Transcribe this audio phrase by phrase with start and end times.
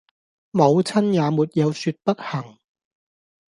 [0.49, 2.57] 母親也沒有説不行。